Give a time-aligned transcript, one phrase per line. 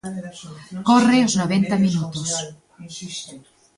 [0.87, 2.31] Corre os noventa minutos.